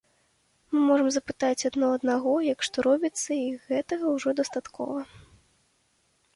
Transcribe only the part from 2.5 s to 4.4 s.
як што робіцца, і гэтага ўжо